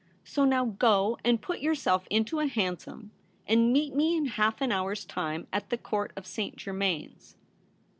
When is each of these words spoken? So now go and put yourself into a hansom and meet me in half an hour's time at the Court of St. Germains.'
So 0.23 0.45
now 0.45 0.65
go 0.65 1.19
and 1.23 1.39
put 1.39 1.59
yourself 1.59 2.07
into 2.09 2.39
a 2.39 2.47
hansom 2.47 3.11
and 3.47 3.71
meet 3.71 3.93
me 3.93 4.17
in 4.17 4.25
half 4.25 4.59
an 4.59 4.71
hour's 4.71 5.05
time 5.05 5.45
at 5.53 5.69
the 5.69 5.77
Court 5.77 6.11
of 6.17 6.25
St. 6.25 6.55
Germains.' 6.55 7.35